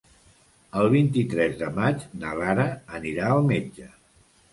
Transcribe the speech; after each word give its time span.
El 0.83 0.87
vint-i-tres 0.93 1.53
de 1.59 1.69
maig 1.75 2.05
na 2.23 2.31
Lara 2.39 2.65
anirà 3.01 3.29
al 3.35 3.45
metge. 3.53 3.87